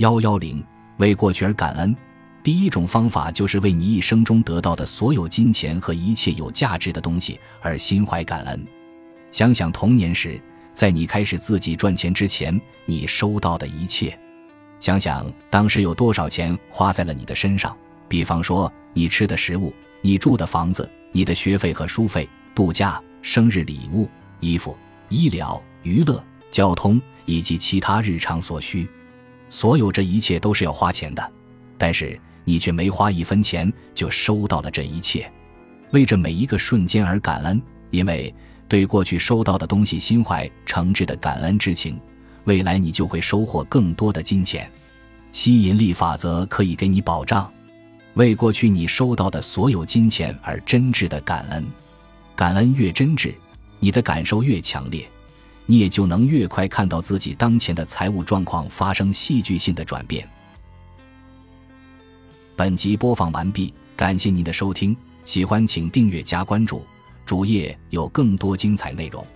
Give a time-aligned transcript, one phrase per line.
[0.00, 0.64] 幺幺零
[0.96, 1.94] 为过去而感恩。
[2.42, 8.66] 第一种方法就是为你一生中得到的所有金钱和一切有价值的东西而心怀感恩。
[9.30, 10.40] 想想童年时，
[10.72, 14.10] 在你开始自己赚钱之前，你收到的一切；
[14.80, 17.76] 想想当时有多少钱花在了你的身上，
[18.08, 19.70] 比方说你吃的食物、
[20.00, 24.08] 你住的房子、你的学费和书费、度假、生日礼物、
[24.40, 24.74] 衣服、
[25.10, 28.88] 医疗、娱乐、交通以及其他日常所需。
[29.50, 31.32] 所有这一切都是要花钱的，
[31.76, 32.18] 但是。
[32.42, 35.30] 你却没花一分钱就收到了这一切，
[35.92, 38.34] 为这每一个瞬间而感恩，因为
[38.66, 42.00] 对过去收到的东西心怀诚挚的感恩之情，
[42.44, 44.68] 未来你就会收获更多的金钱。
[45.32, 47.48] 吸引力法则可以给你保障，
[48.14, 51.64] 为过去你收到的所有金钱而真挚的感恩，
[52.34, 53.34] 感恩越真挚，
[53.78, 55.08] 你的感受越强烈，
[55.66, 60.28] 你也就能越快看到自己当前的财务状况发生戏剧性的转变。
[62.56, 66.84] 本集播放完毕，感谢您的收听，喜欢请订阅加关注，
[67.24, 69.26] 主页有更多精彩内容。